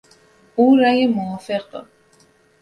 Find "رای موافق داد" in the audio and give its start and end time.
0.75-1.87